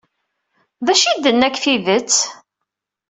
[0.85, 2.13] D acu ay d-tenna deg tidet?